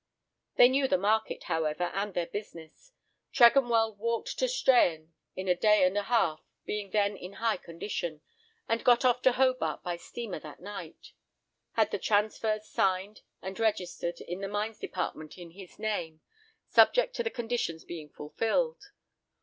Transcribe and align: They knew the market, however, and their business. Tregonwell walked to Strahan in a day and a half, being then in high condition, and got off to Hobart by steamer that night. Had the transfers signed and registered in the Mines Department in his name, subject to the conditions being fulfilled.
They 0.55 0.67
knew 0.67 0.87
the 0.87 0.97
market, 0.97 1.43
however, 1.43 1.91
and 1.93 2.15
their 2.15 2.25
business. 2.25 2.91
Tregonwell 3.31 3.95
walked 3.97 4.39
to 4.39 4.47
Strahan 4.47 5.13
in 5.35 5.47
a 5.47 5.53
day 5.53 5.85
and 5.85 5.95
a 5.95 6.01
half, 6.01 6.41
being 6.65 6.89
then 6.89 7.15
in 7.15 7.33
high 7.33 7.57
condition, 7.57 8.21
and 8.67 8.83
got 8.83 9.05
off 9.05 9.21
to 9.21 9.33
Hobart 9.33 9.83
by 9.83 9.97
steamer 9.97 10.39
that 10.39 10.59
night. 10.59 11.13
Had 11.73 11.91
the 11.91 11.99
transfers 11.99 12.65
signed 12.65 13.21
and 13.43 13.59
registered 13.59 14.19
in 14.21 14.41
the 14.41 14.47
Mines 14.47 14.79
Department 14.79 15.37
in 15.37 15.51
his 15.51 15.77
name, 15.77 16.21
subject 16.67 17.15
to 17.17 17.21
the 17.23 17.29
conditions 17.29 17.85
being 17.85 18.09
fulfilled. 18.09 18.85